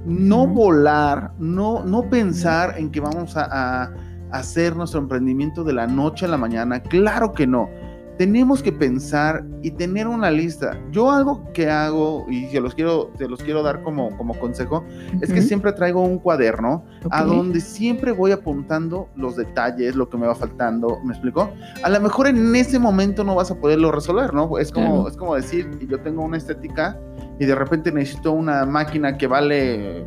no 0.06 0.48
volar, 0.48 1.32
no, 1.40 1.84
no 1.84 2.10
pensar 2.10 2.76
en 2.78 2.92
que 2.92 3.00
vamos 3.00 3.36
a, 3.36 3.92
hacer 4.32 4.76
nuestro 4.76 5.00
emprendimiento 5.00 5.64
de 5.64 5.72
la 5.72 5.88
noche 5.88 6.26
a 6.26 6.28
la 6.28 6.38
mañana. 6.38 6.82
Claro 6.82 7.32
que 7.32 7.48
no. 7.48 7.70
Tenemos 8.18 8.62
que 8.62 8.72
pensar 8.72 9.46
y 9.62 9.72
tener 9.72 10.08
una 10.08 10.30
lista. 10.30 10.78
Yo 10.92 11.12
algo 11.12 11.52
que 11.54 11.70
hago 11.70 12.26
y 12.30 12.48
se 12.48 12.60
los 12.60 12.76
quiero, 12.76 13.12
te 13.18 13.30
los 13.30 13.42
quiero 13.42 13.64
dar 13.64 13.82
como, 13.82 14.16
como 14.18 14.34
consejo 14.38 14.84
es 15.22 15.32
que 15.32 15.42
siempre 15.42 15.72
traigo 15.72 16.02
un 16.02 16.20
cuaderno 16.20 16.84
a 17.12 17.24
donde 17.24 17.62
siempre 17.62 18.12
voy 18.12 18.32
apuntando 18.32 19.08
los 19.16 19.38
detalles, 19.38 19.96
lo 19.96 20.10
que 20.10 20.18
me 20.18 20.28
va 20.28 20.36
faltando. 20.36 21.00
¿Me 21.04 21.14
explico? 21.14 21.50
A 21.84 21.90
lo 21.90 22.02
mejor 22.02 22.28
en 22.28 22.56
ese 22.56 22.80
momento 22.80 23.24
no 23.24 23.36
vas 23.36 23.52
a 23.52 23.56
poderlo 23.56 23.92
resolver, 23.92 24.34
¿no? 24.34 24.58
Es 24.58 24.72
como, 24.72 25.08
es 25.08 25.16
como 25.16 25.36
decir, 25.36 25.70
yo 25.88 26.00
tengo 26.02 26.24
una 26.24 26.38
estética 26.38 26.98
y 27.40 27.46
de 27.46 27.56
repente 27.56 27.92
necesito 27.92 28.32
una 28.32 28.66
máquina 28.66 29.18
que 29.18 29.28
vale 29.28 30.06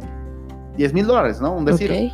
10 0.77 0.95
mil 0.95 1.07
dólares, 1.07 1.41
¿no? 1.41 1.55
Un 1.55 1.65
decir, 1.65 2.11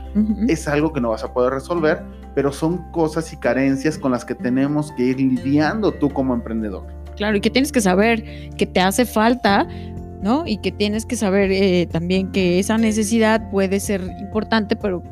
es 0.48 0.66
algo 0.66 0.92
que 0.92 1.00
no 1.00 1.10
vas 1.10 1.22
a 1.22 1.32
poder 1.32 1.52
resolver, 1.52 2.02
pero 2.34 2.50
son 2.50 2.90
cosas 2.90 3.32
y 3.32 3.36
carencias 3.36 3.98
con 3.98 4.10
las 4.10 4.24
que 4.24 4.34
tenemos 4.34 4.90
que 4.92 5.04
ir 5.04 5.20
lidiando 5.20 5.92
tú 5.92 6.10
como 6.10 6.34
emprendedor. 6.34 6.86
Claro, 7.16 7.36
y 7.36 7.40
que 7.40 7.50
tienes 7.50 7.70
que 7.70 7.80
saber 7.80 8.24
que 8.56 8.66
te 8.66 8.80
hace 8.80 9.04
falta, 9.04 9.68
¿no? 10.20 10.44
Y 10.46 10.56
que 10.58 10.72
tienes 10.72 11.06
que 11.06 11.14
saber 11.14 11.52
eh, 11.52 11.86
también 11.86 12.32
que 12.32 12.58
esa 12.58 12.78
necesidad 12.78 13.50
puede 13.50 13.78
ser 13.78 14.00
importante, 14.20 14.74
pero 14.74 15.02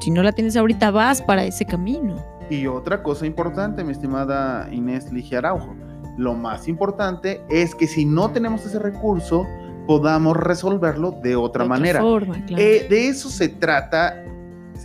Si 0.00 0.10
no 0.10 0.22
la 0.22 0.32
tienes 0.32 0.56
ahorita, 0.56 0.90
vas 0.90 1.20
para 1.20 1.44
ese 1.44 1.66
camino. 1.66 2.16
Y 2.48 2.66
otra 2.66 3.02
cosa 3.02 3.26
importante, 3.26 3.84
mi 3.84 3.92
estimada 3.92 4.66
Inés 4.72 5.12
Ligia 5.12 5.38
Araujo, 5.38 5.74
lo 6.20 6.34
más 6.34 6.68
importante 6.68 7.40
es 7.48 7.74
que 7.74 7.86
si 7.86 8.04
no 8.04 8.30
tenemos 8.30 8.64
ese 8.66 8.78
recurso, 8.78 9.46
podamos 9.86 10.36
resolverlo 10.36 11.12
de 11.22 11.34
otra 11.34 11.62
De 11.64 11.70
manera. 11.70 12.00
forma, 12.00 12.34
claro. 12.44 12.62
Eh, 12.62 12.86
de 12.90 13.08
eso 13.08 13.30
se 13.30 13.48
trata 13.48 14.22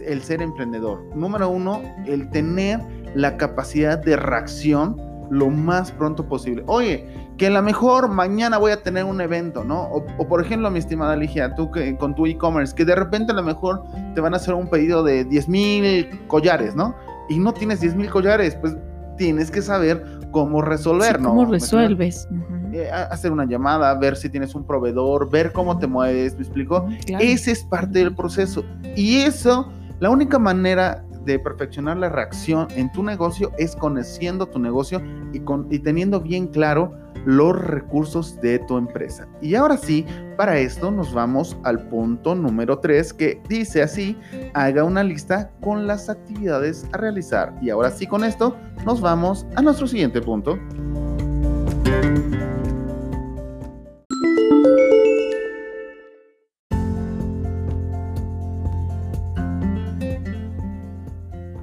el 0.05 0.21
ser 0.21 0.41
emprendedor. 0.41 1.03
Número 1.13 1.49
uno, 1.49 1.81
el 2.05 2.29
tener 2.29 2.79
la 3.15 3.35
capacidad 3.35 3.97
de 3.97 4.15
reacción 4.15 4.95
lo 5.29 5.49
más 5.49 5.91
pronto 5.91 6.25
posible. 6.25 6.63
Oye, 6.67 7.05
que 7.37 7.47
a 7.47 7.49
lo 7.49 7.61
mejor 7.61 8.07
mañana 8.07 8.57
voy 8.57 8.71
a 8.71 8.81
tener 8.81 9.03
un 9.03 9.19
evento, 9.19 9.65
¿no? 9.65 9.83
O, 9.83 10.05
o 10.17 10.27
por 10.27 10.41
ejemplo, 10.41 10.71
mi 10.71 10.79
estimada 10.79 11.17
Ligia, 11.17 11.53
tú 11.55 11.69
que, 11.69 11.97
con 11.97 12.15
tu 12.15 12.27
e-commerce, 12.27 12.73
que 12.73 12.85
de 12.85 12.95
repente 12.95 13.33
a 13.33 13.35
lo 13.35 13.43
mejor 13.43 13.83
te 14.13 14.21
van 14.21 14.33
a 14.33 14.37
hacer 14.37 14.53
un 14.53 14.69
pedido 14.69 15.03
de 15.03 15.25
10 15.25 15.49
mil 15.49 16.09
collares, 16.27 16.75
¿no? 16.75 16.95
Y 17.27 17.39
no 17.39 17.53
tienes 17.53 17.81
10 17.81 17.95
mil 17.95 18.09
collares, 18.09 18.55
pues 18.55 18.77
tienes 19.17 19.49
que 19.49 19.61
saber 19.61 20.03
cómo 20.35 20.61
resolver, 20.61 21.15
Sí, 21.15 21.21
¿no? 21.21 21.29
¿Cómo 21.29 21.45
resuelves? 21.45 22.27
Eh, 22.73 22.91
hacer 22.91 23.31
una 23.31 23.45
llamada, 23.45 23.97
ver 23.97 24.17
si 24.17 24.29
tienes 24.29 24.53
un 24.53 24.67
proveedor, 24.67 25.29
ver 25.31 25.53
cómo 25.53 25.79
te 25.79 25.87
mueves, 25.87 26.35
¿me 26.35 26.41
explico? 26.41 26.85
Claro. 27.05 27.23
Ese 27.23 27.51
es 27.51 27.63
parte 27.63 27.99
del 27.99 28.13
proceso. 28.13 28.65
Y 28.97 29.19
eso, 29.19 29.71
la 30.01 30.09
única 30.09 30.37
manera 30.37 31.05
de 31.23 31.39
perfeccionar 31.39 31.95
la 31.95 32.09
reacción 32.09 32.67
en 32.75 32.91
tu 32.91 33.01
negocio 33.01 33.53
es 33.57 33.77
conociendo 33.77 34.45
tu 34.45 34.59
negocio 34.59 35.01
y, 35.31 35.39
con, 35.39 35.67
y 35.71 35.79
teniendo 35.79 36.19
bien 36.19 36.47
claro 36.47 36.91
los 37.25 37.60
recursos 37.60 38.39
de 38.39 38.60
tu 38.60 38.77
empresa. 38.77 39.27
Y 39.41 39.55
ahora 39.55 39.77
sí, 39.77 40.05
para 40.38 40.58
esto 40.60 40.91
nos 40.91 41.13
vamos 41.13 41.58
al 41.63 41.88
punto 41.88 42.36
número 42.36 42.79
3 42.79 43.13
que 43.13 43.41
dice 43.50 43.82
así, 43.82 44.17
haga 44.53 44.84
una 44.84 45.03
lista 45.03 45.51
con 45.62 45.88
las 45.88 46.10
actividades 46.10 46.86
a 46.94 46.98
realizar. 46.98 47.53
Y 47.62 47.70
ahora 47.70 47.91
sí, 47.91 48.08
con 48.08 48.24
esto 48.24 48.55
nos 48.86 49.01
vamos 49.01 49.46
a 49.55 49.62
nuestro 49.62 49.88
siguiente 49.88 50.22
punto. 50.22 50.60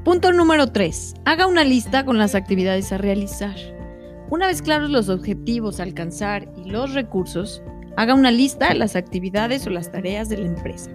Punto 0.04 0.32
número 0.32 0.66
3. 0.66 1.14
Haga 1.24 1.46
una 1.46 1.64
lista 1.64 2.04
con 2.04 2.18
las 2.18 2.34
actividades 2.34 2.92
a 2.92 2.98
realizar. 2.98 3.54
Una 4.32 4.46
vez 4.46 4.62
claros 4.62 4.88
los 4.88 5.10
objetivos 5.10 5.78
a 5.78 5.82
alcanzar 5.82 6.48
y 6.56 6.70
los 6.70 6.94
recursos, 6.94 7.62
haga 7.98 8.14
una 8.14 8.30
lista 8.30 8.70
de 8.70 8.76
las 8.76 8.96
actividades 8.96 9.66
o 9.66 9.70
las 9.70 9.92
tareas 9.92 10.30
de 10.30 10.38
la 10.38 10.46
empresa. 10.46 10.90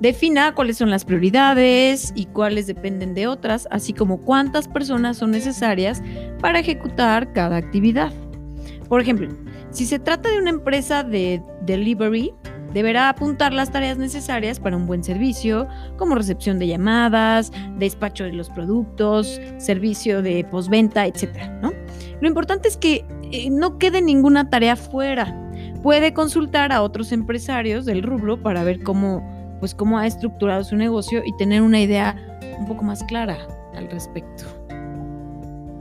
Defina 0.00 0.54
cuáles 0.54 0.78
son 0.78 0.88
las 0.88 1.04
prioridades 1.04 2.14
y 2.16 2.24
cuáles 2.24 2.66
dependen 2.66 3.12
de 3.12 3.26
otras, 3.26 3.68
así 3.70 3.92
como 3.92 4.22
cuántas 4.22 4.68
personas 4.68 5.18
son 5.18 5.32
necesarias 5.32 6.02
para 6.40 6.60
ejecutar 6.60 7.30
cada 7.34 7.58
actividad. 7.58 8.10
Por 8.88 9.02
ejemplo, 9.02 9.28
si 9.68 9.84
se 9.84 9.98
trata 9.98 10.30
de 10.30 10.38
una 10.38 10.48
empresa 10.48 11.04
de 11.04 11.42
delivery, 11.66 12.32
deberá 12.72 13.10
apuntar 13.10 13.52
las 13.52 13.70
tareas 13.70 13.98
necesarias 13.98 14.58
para 14.58 14.78
un 14.78 14.86
buen 14.86 15.04
servicio, 15.04 15.68
como 15.98 16.14
recepción 16.14 16.58
de 16.58 16.68
llamadas, 16.68 17.52
despacho 17.76 18.24
de 18.24 18.32
los 18.32 18.48
productos, 18.48 19.38
servicio 19.58 20.22
de 20.22 20.42
postventa, 20.50 21.06
etcétera, 21.06 21.48
¿no? 21.60 21.81
Lo 22.20 22.28
importante 22.28 22.68
es 22.68 22.76
que 22.76 23.04
eh, 23.30 23.50
no 23.50 23.78
quede 23.78 24.02
ninguna 24.02 24.50
tarea 24.50 24.76
fuera. 24.76 25.38
Puede 25.82 26.14
consultar 26.14 26.72
a 26.72 26.82
otros 26.82 27.12
empresarios 27.12 27.84
del 27.84 28.02
rubro 28.02 28.40
para 28.40 28.64
ver 28.64 28.82
cómo, 28.82 29.22
pues, 29.58 29.74
cómo 29.74 29.98
ha 29.98 30.06
estructurado 30.06 30.62
su 30.64 30.76
negocio 30.76 31.22
y 31.24 31.36
tener 31.36 31.62
una 31.62 31.80
idea 31.80 32.16
un 32.58 32.66
poco 32.66 32.84
más 32.84 33.02
clara 33.04 33.38
al 33.74 33.90
respecto. 33.90 34.61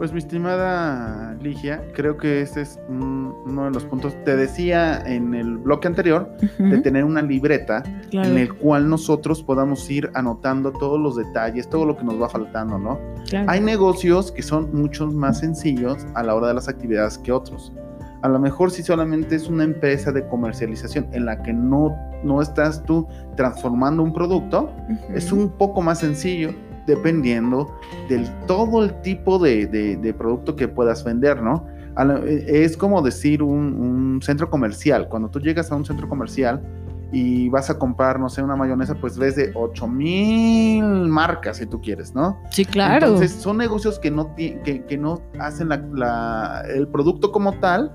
Pues 0.02 0.12
mi 0.14 0.18
estimada 0.18 1.36
Ligia, 1.44 1.84
creo 1.94 2.18
que 2.18 2.42
este 2.42 2.62
es 2.62 2.80
un- 2.90 3.36
uno 3.46 3.66
de 3.66 3.70
los 3.70 3.86
puntos. 3.86 4.16
Te 4.26 4.36
decía 4.36 5.00
en 5.06 5.36
el 5.36 5.60
bloque 5.60 5.88
anterior 5.88 6.36
de 6.58 6.80
tener 6.80 7.04
una 7.06 7.22
libreta 7.22 7.84
claro, 8.10 8.30
en 8.32 8.40
el 8.40 8.52
cual 8.52 8.90
nosotros 8.90 9.44
podamos 9.44 9.88
ir 9.92 10.10
anotando 10.16 10.72
todos 10.72 11.00
los 11.00 11.18
detalles, 11.18 11.70
todo 11.70 11.86
lo 11.86 11.96
que 11.96 12.04
nos 12.04 12.20
va 12.20 12.30
faltando, 12.30 12.80
¿no? 12.80 13.00
claro. 13.30 13.48
Hay 13.48 13.60
negocios 13.62 14.32
que 14.32 14.42
son 14.42 14.74
mucho 14.74 15.06
más 15.06 15.38
sencillos 15.38 16.04
a 16.16 16.24
la 16.24 16.34
hora 16.34 16.48
de 16.48 16.56
las 16.56 16.68
actividades 16.68 17.20
que 17.20 17.32
otros. 17.32 17.72
A 18.24 18.28
lo 18.28 18.40
mejor 18.40 18.72
si 18.72 18.82
solamente 18.82 19.36
es 19.36 19.50
una 19.50 19.66
empresa 19.66 20.12
de 20.12 20.26
comercialización 20.28 21.10
en 21.12 21.26
la 21.26 21.44
que 21.44 21.54
no, 21.54 21.96
no 22.24 22.42
estás 22.42 22.82
tú 22.86 23.08
transformando 23.36 24.02
un 24.02 24.14
producto, 24.14 24.72
es 25.14 25.32
un 25.32 25.48
poco 25.50 25.84
más 25.84 26.00
sencillo 26.00 26.56
dependiendo 26.88 27.74
del 28.10 28.30
todo 28.48 28.84
el 28.84 29.02
tipo 29.02 29.40
de, 29.40 29.68
de- 29.68 29.98
de 29.98 30.14
producto 30.14 30.56
que 30.56 30.68
puedas 30.68 31.04
vender, 31.04 31.42
¿no? 31.42 31.66
Eh, 32.26 32.46
Es 32.64 32.78
como 32.78 33.02
decir 33.02 33.44
un, 33.44 33.74
un 33.74 34.22
centro 34.22 34.50
comercial. 34.50 35.08
Cuando 35.10 35.30
tú 35.30 35.40
llegas 35.40 35.72
a 35.72 35.76
un 35.76 35.86
centro 35.86 36.08
comercial 36.10 36.62
y 37.14 37.50
vas 37.50 37.70
a 37.70 37.78
comprar, 37.78 38.18
no 38.22 38.30
sé, 38.30 38.42
una 38.42 38.56
mayonesa, 38.56 38.96
pues 38.96 39.18
ves 39.18 39.36
de 39.36 39.52
8000 39.54 40.84
marcas 41.10 41.58
si 41.58 41.66
tú 41.66 41.82
quieres, 41.82 42.16
¿no? 42.16 42.40
Sí, 42.52 42.64
claro. 42.66 43.08
Entonces 43.08 43.32
son 43.34 43.58
negocios 43.58 44.00
que 44.00 44.10
no, 44.12 44.34
que, 44.36 44.84
que 44.88 44.98
no 44.98 45.22
hacen 45.40 45.70
la- 45.70 45.84
la- 45.94 46.64
el 46.74 46.88
producto 46.88 47.32
como 47.32 47.54
tal, 47.60 47.92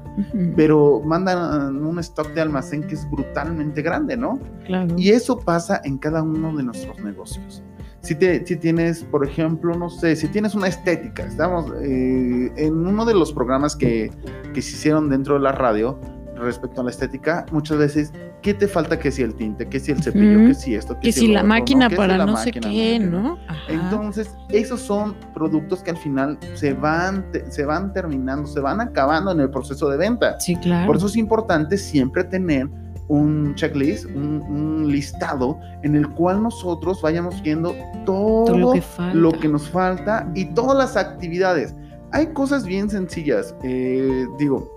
pero 0.55 1.01
mandan 1.05 1.77
un 1.85 1.99
stock 2.01 2.33
de 2.35 2.43
almacén 2.43 2.83
que 2.83 2.95
es 2.95 3.11
brutalmente 3.11 3.81
grande, 3.83 4.17
¿no? 4.17 4.39
claro. 4.67 4.95
Y 4.99 5.11
eso 5.11 5.39
pasa 5.39 5.81
en 5.85 5.97
cada 5.99 6.23
uno 6.23 6.55
de 6.57 6.63
nuestros 6.65 6.99
negocios. 7.03 7.63
Si, 8.07 8.15
te, 8.15 8.47
si 8.47 8.57
tienes, 8.57 9.03
por 9.05 9.27
ejemplo, 9.27 9.75
no 9.75 9.89
sé, 9.91 10.15
si 10.17 10.29
tienes 10.29 10.55
una 10.55 10.69
estética, 10.69 11.25
estamos 11.25 11.73
eh, 11.83 12.53
en 12.57 12.75
uno 12.87 13.05
de 13.05 13.15
los 13.15 13.33
programas 13.33 13.75
que, 13.77 14.11
que 14.55 14.63
se 14.63 14.71
hicieron 14.77 15.09
dentro 15.09 15.35
de 15.35 15.41
la 15.41 15.53
radio 15.53 15.99
respecto 16.37 16.83
a 16.83 16.85
la 16.85 16.91
estética, 16.91 17.47
muchas 17.51 17.79
veces, 17.79 18.13
¿qué 18.43 18.53
te 18.53 18.69
falta? 18.69 18.99
Que 18.99 19.11
si 19.11 19.23
el 19.23 19.35
tinte, 19.35 19.67
que 19.67 19.81
si 19.81 19.91
el 19.91 20.03
cepillo, 20.03 20.39
Ujú. 20.39 20.49
que 20.49 20.55
si 20.55 20.75
esto, 20.75 20.97
que 21.01 21.11
si 21.11 21.29
la 21.29 21.43
máquina 21.43 21.89
para 21.89 22.25
no 22.27 22.37
sé 22.37 22.53
qué, 22.53 22.99
¿no? 22.99 23.39
Ajá. 23.49 23.59
entonces, 23.73 24.31
esos 24.51 24.81
son 24.83 25.15
productos 25.35 25.83
que 25.83 25.91
al 25.93 25.97
final 25.97 26.39
se 26.55 26.75
van, 26.75 27.25
te- 27.33 27.51
se 27.51 27.65
van 27.65 27.93
terminando, 27.95 28.47
se 28.47 28.61
van 28.61 28.81
acabando 28.83 29.33
en 29.33 29.41
el 29.41 29.51
proceso 29.51 29.89
de 29.89 29.97
venta. 29.97 30.39
sí, 30.39 30.57
claro. 30.57 30.87
Por 30.87 30.97
eso 30.97 31.07
es 31.07 31.17
importante 31.17 31.79
siempre 31.79 32.23
tener 32.23 32.69
un 33.09 33.55
checklist, 33.55 34.07
un, 34.07 34.43
un 34.49 34.91
listado 34.91 35.59
en 35.83 35.95
el 35.95 36.09
cual 36.11 36.43
nosotros 36.43 37.01
vayamos 37.03 37.41
viendo 37.43 37.75
todo, 38.05 38.45
Todo 38.47 38.59
lo 38.59 38.73
que 38.73 38.83
falta. 38.83 39.15
lo 39.17 39.33
que 39.33 39.49
nos 39.49 39.69
falta 39.69 40.31
y 40.35 40.47
todas 40.47 40.77
las 40.77 40.97
actividades. 40.97 41.75
Hay 42.13 42.29
cosas 42.29 42.65
bien 42.67 42.89
sencillas. 42.91 43.55
eh, 43.63 44.27
digo, 44.39 44.71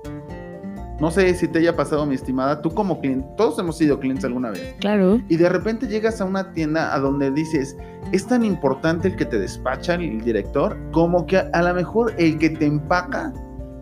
no 0.99 1.09
sé 1.11 1.33
si 1.33 1.47
te 1.47 1.59
haya 1.59 1.75
pasado, 1.77 2.05
mi 2.05 2.15
estimada, 2.15 2.61
tú 2.61 2.71
como 2.71 2.99
cliente, 2.99 3.25
todos 3.37 3.57
hemos 3.57 3.77
sido 3.77 3.99
clientes 4.01 4.25
alguna 4.25 4.51
vez. 4.51 4.75
Claro. 4.81 5.21
Y 5.29 5.37
de 5.37 5.47
repente 5.47 5.87
llegas 5.87 6.19
a 6.19 6.25
una 6.25 6.51
tienda 6.51 6.93
a 6.93 6.99
donde 6.99 7.31
dices, 7.31 7.77
es 8.11 8.27
tan 8.27 8.43
importante 8.43 9.07
el 9.07 9.15
que 9.15 9.23
te 9.25 9.39
despacha 9.39 9.95
el 9.95 10.21
director 10.21 10.77
como 10.91 11.25
que 11.25 11.37
a, 11.37 11.49
a 11.53 11.61
lo 11.63 11.73
mejor 11.73 12.13
el 12.17 12.37
que 12.37 12.49
te 12.49 12.65
empaca 12.65 13.31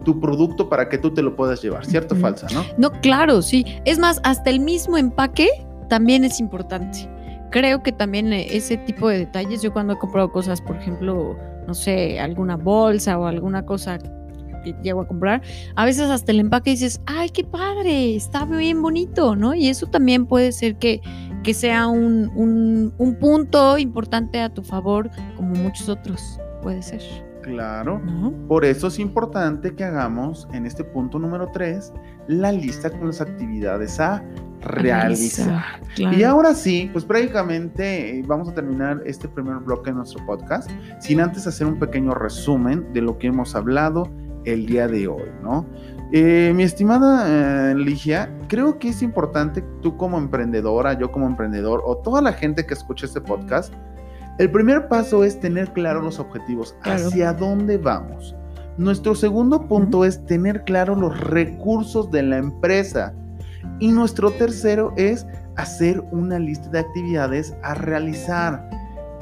tu 0.08 0.22
producto 0.22 0.70
para 0.70 0.88
que 0.88 0.98
tú 0.98 1.14
te 1.14 1.22
lo 1.22 1.36
puedas 1.36 1.62
llevar, 1.62 1.86
¿cierto 1.86 2.16
o 2.16 2.18
falsa, 2.18 2.48
no? 2.54 2.64
No, 2.78 2.92
claro, 3.02 3.42
sí. 3.42 3.66
Es 3.84 4.00
más, 4.00 4.22
hasta 4.24 4.50
el 4.50 4.62
mismo 4.62 4.98
empaque 4.98 5.50
también 5.90 6.24
es 6.24 6.40
importante. 6.40 7.10
Creo 7.52 7.84
que 7.84 7.92
también 7.92 8.32
eh, 8.32 8.48
ese 8.56 8.78
tipo 8.78 9.10
de 9.10 9.18
detalles, 9.18 9.62
yo 9.62 9.74
cuando 9.74 9.92
he 9.92 10.00
comprado 10.00 10.32
cosas, 10.32 10.62
por 10.62 10.78
ejemplo, 10.78 11.36
no 11.68 11.74
sé, 11.74 12.22
alguna 12.22 12.56
bolsa 12.56 13.20
o 13.20 13.26
alguna 13.26 13.66
cosa 13.66 14.00
que 14.64 14.74
llego 14.82 15.02
a 15.02 15.08
comprar, 15.10 15.42
a 15.76 15.84
veces 15.84 16.10
hasta 16.10 16.32
el 16.32 16.40
empaque 16.40 16.70
dices, 16.70 17.02
ay, 17.06 17.30
qué 17.30 17.44
padre, 17.44 18.16
está 18.16 18.46
bien 18.46 18.82
bonito, 18.82 19.36
¿no? 19.36 19.56
Y 19.56 19.68
eso 19.68 19.88
también 19.88 20.26
puede 20.26 20.54
ser 20.54 20.78
que, 20.78 21.02
que 21.44 21.54
sea 21.54 21.88
un, 21.88 22.32
un, 22.34 22.94
un 22.98 23.16
punto 23.16 23.78
importante 23.78 24.40
a 24.40 24.54
tu 24.54 24.64
favor, 24.64 25.10
como 25.36 25.54
muchos 25.56 25.90
otros, 25.90 26.40
puede 26.62 26.82
ser, 26.82 27.02
Claro. 27.48 28.02
Por 28.48 28.66
eso 28.66 28.88
es 28.88 29.00
importante 29.00 29.76
que 29.76 29.84
hagamos 29.84 30.48
en 30.54 30.66
este 30.66 30.84
punto 30.84 31.20
número 31.20 31.50
3 31.54 31.94
la 32.28 32.52
lista 32.52 32.90
con 32.90 33.08
las 33.08 33.22
actividades 33.22 34.00
a 34.00 34.24
realizar. 34.62 35.82
Claro. 35.96 36.18
Y 36.18 36.24
ahora 36.24 36.54
sí, 36.54 36.90
pues 36.92 37.06
prácticamente 37.06 38.20
eh, 38.20 38.24
vamos 38.26 38.50
a 38.50 38.54
terminar 38.54 39.02
este 39.06 39.28
primer 39.28 39.58
bloque 39.58 39.92
de 39.92 39.98
nuestro 39.98 40.26
podcast, 40.26 40.70
sin 41.00 41.22
antes 41.22 41.48
hacer 41.48 41.68
un 41.68 41.80
pequeño 41.80 42.14
resumen 42.14 42.92
de 42.94 43.02
lo 43.02 43.18
que 43.18 43.28
hemos 43.28 43.56
hablado 43.56 44.10
el 44.46 44.66
día 44.66 44.88
de 44.88 45.08
hoy, 45.08 45.30
¿no? 45.44 45.66
Eh, 46.12 46.54
mi 46.56 46.64
estimada 46.64 47.72
eh, 47.72 47.76
Ligia, 47.76 48.34
creo 48.48 48.80
que 48.80 48.90
es 48.90 49.02
importante 49.02 49.62
tú 49.82 49.98
como 49.98 50.18
emprendedora, 50.18 50.98
yo 50.98 51.12
como 51.12 51.28
emprendedor 51.28 51.84
o 51.86 51.98
toda 51.98 52.22
la 52.22 52.32
gente 52.32 52.66
que 52.66 52.74
escucha 52.74 53.06
este 53.06 53.20
podcast, 53.20 53.74
el 54.38 54.52
primer 54.52 54.88
paso 54.88 55.24
es 55.24 55.40
tener 55.40 55.72
claro 55.74 56.02
los 56.02 56.20
objetivos, 56.20 56.76
Claro. 56.82 57.08
hacia 57.08 57.34
dónde 57.34 57.78
vamos. 57.78 58.36
Nuestro 58.78 59.16
segundo 59.16 59.68
punto 59.68 60.06
es 60.06 60.24
tener 60.26 60.64
claro 60.64 60.96
los 60.96 61.20
recursos 61.20 62.12
de 62.12 62.22
la 62.24 62.38
empresa. 62.38 63.14
Y 63.80 63.92
nuestro 63.92 64.32
tercero 64.32 64.94
es 64.98 65.26
hacer 65.56 66.04
una 66.12 66.38
lista 66.38 66.70
de 66.70 66.80
actividades 66.80 67.56
a 67.64 67.74
realizar. 67.74 68.70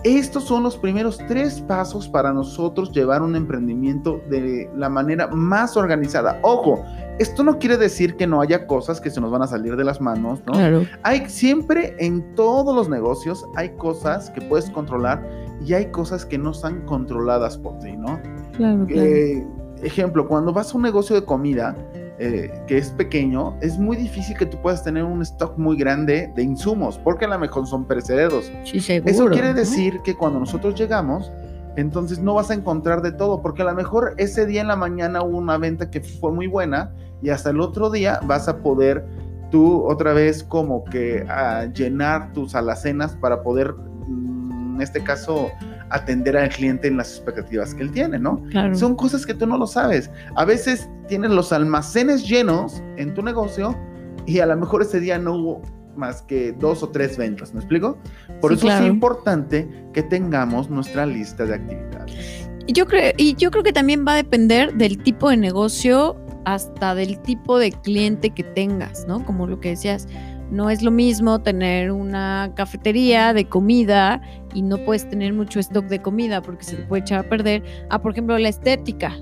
Estos 0.03 0.43
son 0.43 0.61
los 0.63 0.77
primeros 0.77 1.17
tres 1.27 1.61
pasos 1.61 2.07
para 2.07 2.31
nosotros 2.31 2.91
llevar 2.91 3.21
un 3.21 3.35
emprendimiento 3.35 4.21
de 4.29 4.69
la 4.75 4.87
manera 4.89 5.27
más 5.27 5.75
organizada. 5.77 6.37
Ojo, 6.43 6.83
esto 7.19 7.43
no 7.43 7.59
quiere 7.59 7.77
decir 7.77 8.15
que 8.15 8.27
no 8.27 8.41
haya 8.41 8.67
cosas 8.67 8.99
que 8.99 9.09
se 9.09 9.21
nos 9.21 9.31
van 9.31 9.41
a 9.41 9.47
salir 9.47 9.75
de 9.75 9.83
las 9.83 10.01
manos, 10.01 10.41
¿no? 10.45 10.53
Claro. 10.53 10.85
Hay 11.03 11.29
siempre 11.29 11.95
en 11.99 12.35
todos 12.35 12.75
los 12.75 12.89
negocios 12.89 13.45
hay 13.55 13.69
cosas 13.69 14.29
que 14.31 14.41
puedes 14.41 14.69
controlar 14.69 15.27
y 15.65 15.73
hay 15.73 15.87
cosas 15.87 16.25
que 16.25 16.37
no 16.37 16.51
están 16.51 16.81
controladas 16.85 17.57
por 17.57 17.79
ti, 17.79 17.95
¿no? 17.95 18.19
Claro, 18.57 18.85
claro. 18.85 19.01
Eh, 19.03 19.47
ejemplo, 19.81 20.27
cuando 20.27 20.51
vas 20.51 20.73
a 20.73 20.77
un 20.77 20.83
negocio 20.83 21.15
de 21.15 21.23
comida 21.23 21.75
eh, 22.17 22.51
que 22.67 22.77
es 22.77 22.91
pequeño, 22.91 23.57
es 23.61 23.77
muy 23.77 23.97
difícil 23.97 24.37
que 24.37 24.45
tú 24.45 24.61
puedas 24.61 24.83
tener 24.83 25.03
un 25.03 25.21
stock 25.21 25.57
muy 25.57 25.77
grande 25.77 26.31
de 26.35 26.43
insumos, 26.43 26.97
porque 26.97 27.25
a 27.25 27.27
lo 27.27 27.39
mejor 27.39 27.67
son 27.67 27.85
perecederos. 27.85 28.51
sí, 28.63 28.79
seguro. 28.79 29.11
Eso 29.11 29.29
quiere 29.29 29.49
¿no? 29.49 29.55
decir 29.55 29.99
que 30.03 30.15
cuando 30.15 30.39
nosotros 30.39 30.75
llegamos, 30.75 31.31
entonces 31.75 32.19
no 32.19 32.35
vas 32.35 32.51
a 32.51 32.53
encontrar 32.53 33.01
de 33.01 33.11
todo, 33.11 33.41
porque 33.41 33.61
a 33.61 33.65
lo 33.65 33.73
mejor 33.73 34.13
ese 34.17 34.45
día 34.45 34.61
en 34.61 34.67
la 34.67 34.75
mañana 34.75 35.23
hubo 35.23 35.37
una 35.37 35.57
venta 35.57 35.89
que 35.89 36.01
fue 36.01 36.31
muy 36.31 36.47
buena 36.47 36.93
y 37.21 37.29
hasta 37.29 37.49
el 37.49 37.59
otro 37.59 37.89
día 37.89 38.19
vas 38.23 38.47
a 38.47 38.57
poder 38.57 39.05
tú 39.51 39.83
otra 39.85 40.13
vez 40.13 40.43
como 40.43 40.83
que 40.85 41.25
a 41.29 41.65
llenar 41.65 42.33
tus 42.33 42.55
alacenas 42.55 43.15
para 43.15 43.41
poder, 43.41 43.73
mm, 44.07 44.75
en 44.75 44.81
este 44.81 45.03
caso, 45.03 45.51
atender 45.89 46.35
al 46.35 46.49
cliente 46.49 46.87
en 46.87 46.97
las 46.97 47.15
expectativas 47.15 47.73
que 47.73 47.83
él 47.83 47.91
tiene, 47.91 48.19
¿no? 48.19 48.41
Claro. 48.49 48.75
Son 48.75 48.95
cosas 48.95 49.25
que 49.25 49.33
tú 49.33 49.45
no 49.45 49.57
lo 49.57 49.67
sabes. 49.67 50.09
A 50.35 50.45
veces 50.45 50.89
tienes 51.07 51.31
los 51.31 51.53
almacenes 51.53 52.27
llenos 52.27 52.83
en 52.97 53.13
tu 53.13 53.21
negocio 53.21 53.77
y 54.25 54.39
a 54.39 54.45
lo 54.45 54.57
mejor 54.57 54.81
ese 54.81 54.99
día 54.99 55.19
no 55.19 55.35
hubo 55.35 55.61
más 55.97 56.21
que 56.21 56.51
dos 56.53 56.83
o 56.83 56.89
tres 56.89 57.17
ventas, 57.17 57.53
¿me 57.53 57.59
explico? 57.59 57.97
Por 58.41 58.51
Sí, 58.51 58.57
eso 58.57 58.67
claro. 58.67 58.85
es 58.85 58.91
importante 58.91 59.67
que 59.93 60.03
tengamos 60.03 60.69
nuestra 60.69 61.05
lista 61.05 61.45
de 61.45 61.55
actividades. 61.55 62.47
Y 62.67 62.73
yo 62.73 62.85
creo, 62.87 63.13
y 63.17 63.35
yo 63.35 63.51
creo 63.51 63.63
que 63.63 63.73
también 63.73 64.05
va 64.07 64.13
a 64.13 64.15
depender 64.15 64.73
del 64.73 64.97
tipo 65.03 65.29
de 65.29 65.37
negocio 65.37 66.15
hasta 66.45 66.95
del 66.95 67.19
tipo 67.21 67.57
de 67.59 67.71
cliente 67.71 68.29
que 68.31 68.43
tengas, 68.43 69.05
¿no? 69.07 69.23
Como 69.25 69.47
lo 69.47 69.59
que 69.59 69.69
decías, 69.69 70.07
no 70.51 70.69
es 70.69 70.81
lo 70.83 70.91
mismo 70.91 71.41
tener 71.41 71.91
una 71.91 72.51
cafetería 72.55 73.33
de 73.33 73.47
comida 73.49 74.21
y 74.53 74.61
no 74.61 74.77
puedes 74.77 75.09
tener 75.09 75.33
mucho 75.33 75.59
stock 75.59 75.85
de 75.85 76.01
comida 76.01 76.41
porque 76.41 76.63
se 76.63 76.75
te 76.75 76.83
puede 76.83 77.01
echar 77.01 77.25
a 77.25 77.29
perder, 77.29 77.63
a 77.89 77.99
por 78.01 78.11
ejemplo 78.11 78.37
la 78.37 78.49
estética, 78.49 79.15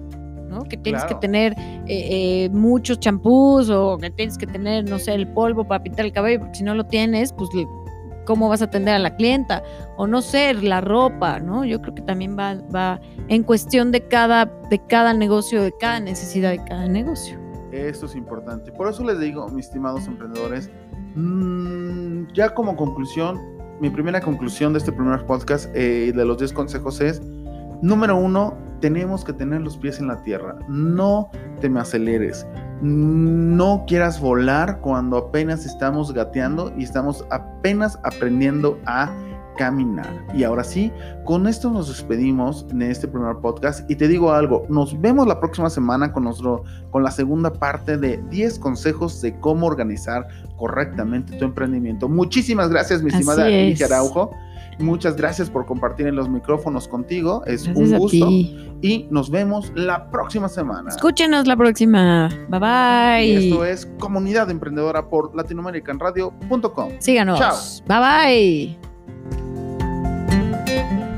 ¿no? 0.53 0.63
Que 0.63 0.77
tienes 0.77 1.03
Claro. 1.03 1.19
que 1.19 1.27
tener 1.27 1.53
eh, 1.87 2.45
eh, 2.45 2.49
muchos 2.51 2.99
champús 2.99 3.69
o 3.69 3.97
que 3.97 4.09
tienes 4.09 4.37
que 4.37 4.47
tener, 4.47 4.87
no 4.89 4.99
sé, 4.99 5.13
el 5.13 5.27
polvo 5.27 5.67
para 5.67 5.83
pintar 5.83 6.05
el 6.05 6.11
cabello, 6.13 6.39
porque 6.39 6.55
si 6.55 6.63
no 6.63 6.75
lo 6.75 6.85
tienes, 6.85 7.33
pues 7.33 7.49
cómo 8.25 8.47
vas 8.47 8.61
a 8.61 8.65
atender 8.65 8.93
a 8.95 8.99
la 8.99 9.15
clienta 9.17 9.61
o 9.97 10.07
no 10.07 10.21
sé, 10.21 10.53
la 10.53 10.79
ropa, 10.79 11.39
¿no? 11.39 11.65
Yo 11.65 11.81
creo 11.81 11.93
que 11.93 12.01
también 12.03 12.37
va, 12.37 12.55
va 12.73 13.01
en 13.27 13.43
cuestión 13.43 13.91
de 13.91 14.07
cada, 14.07 14.45
de 14.69 14.79
cada 14.87 15.13
negocio, 15.13 15.61
de 15.61 15.73
cada 15.77 15.99
necesidad 15.99 16.51
de 16.51 16.63
cada 16.63 16.87
negocio. 16.87 17.37
Esto 17.71 18.05
es 18.05 18.15
importante. 18.15 18.71
Por 18.71 18.87
eso 18.87 19.03
les 19.03 19.19
digo, 19.19 19.47
mis 19.49 19.65
estimados 19.65 20.07
emprendedores, 20.07 20.69
mm, 21.15 22.27
ya 22.33 22.53
como 22.53 22.75
conclusión, 22.75 23.39
mi 23.81 23.89
primera 23.89 24.21
conclusión 24.21 24.73
de 24.73 24.79
este 24.79 24.91
primer 24.91 25.25
podcast 25.25 25.69
eh, 25.75 26.13
de 26.15 26.25
los 26.25 26.37
10 26.37 26.53
consejos 26.53 27.01
es, 27.01 27.21
número 27.83 28.15
uno, 28.15 28.57
tenemos 28.79 29.23
que 29.23 29.33
tener 29.33 29.61
los 29.61 29.77
pies 29.77 29.99
en 29.99 30.07
la 30.07 30.21
tierra. 30.23 30.55
No 30.67 31.29
te 31.61 31.69
me 31.69 31.79
aceleres. 31.79 32.47
No 32.81 33.83
quieras 33.87 34.19
volar 34.19 34.79
cuando 34.81 35.17
apenas 35.17 35.65
estamos 35.65 36.11
gateando 36.13 36.73
y 36.77 36.83
estamos 36.83 37.25
apenas 37.29 37.99
aprendiendo 38.03 38.79
a 38.85 39.09
caminar. 39.57 40.09
Y 40.33 40.43
ahora 40.43 40.63
sí, 40.63 40.91
con 41.25 41.47
esto 41.47 41.69
nos 41.69 41.87
despedimos 41.87 42.65
en 42.71 42.81
este 42.81 43.07
primer 43.07 43.37
podcast 43.37 43.89
y 43.89 43.95
te 43.95 44.07
digo 44.07 44.31
algo, 44.31 44.65
nos 44.69 44.99
vemos 44.99 45.27
la 45.27 45.39
próxima 45.39 45.69
semana 45.69 46.11
con 46.11 46.23
nuestro 46.23 46.63
con 46.89 47.03
la 47.03 47.11
segunda 47.11 47.53
parte 47.53 47.97
de 47.97 48.17
10 48.29 48.59
consejos 48.59 49.21
de 49.21 49.37
cómo 49.39 49.67
organizar 49.67 50.27
correctamente 50.57 51.37
tu 51.37 51.45
emprendimiento. 51.45 52.09
Muchísimas 52.09 52.69
gracias, 52.69 53.01
mi 53.03 53.09
estimada 53.09 53.47
es. 53.47 53.69
Ligia 53.69 53.85
Araujo. 53.87 54.31
Muchas 54.79 55.15
gracias 55.15 55.49
por 55.49 55.65
compartir 55.65 56.07
en 56.07 56.15
los 56.15 56.29
micrófonos 56.29 56.87
contigo. 56.87 57.43
Es 57.45 57.65
Gracias 57.65 57.91
un 57.91 57.97
gusto 57.97 58.29
y 58.29 59.07
nos 59.09 59.29
vemos 59.29 59.71
la 59.75 60.09
próxima 60.09 60.49
semana. 60.49 60.89
Escúchenos 60.89 61.47
la 61.47 61.55
próxima. 61.55 62.29
Bye 62.49 62.59
bye. 62.59 63.25
Y 63.25 63.49
esto 63.49 63.65
es 63.65 63.85
Comunidad 63.99 64.49
Emprendedora 64.49 65.09
por 65.09 65.35
latinoamericanradio.com. 65.35 66.91
Síganos. 66.99 67.39
Chao. 67.39 67.55
Bye 67.87 68.77
bye. 68.77 71.12